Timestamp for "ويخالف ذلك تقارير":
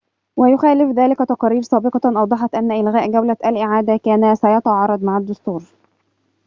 0.37-1.61